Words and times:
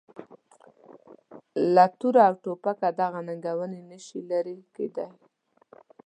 له 1.73 1.85
توره 1.99 2.23
او 2.29 2.35
توپکه 2.43 2.89
دغه 3.01 3.19
ننګونې 3.27 3.81
نه 3.89 3.97
شي 4.05 4.19
لرې 4.29 4.55
کېدای. 4.75 5.09